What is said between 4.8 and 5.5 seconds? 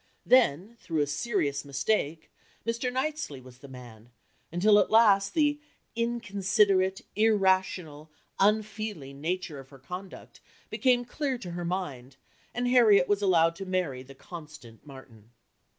last